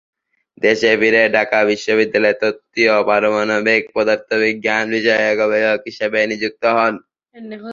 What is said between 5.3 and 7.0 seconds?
গবেষক হিসেবে নিযুক্ত হন।